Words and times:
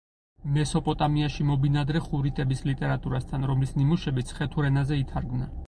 მესოპოტამიაში 0.53 1.45
მობინადრე 1.49 2.01
ხურიტების 2.07 2.65
ლიტერატურასთან, 2.69 3.47
რომლის 3.53 3.77
ნიმუშებიც 3.83 4.35
ხეთურ 4.41 4.73
ენაზე 4.75 5.03
ითარგმნა. 5.07 5.55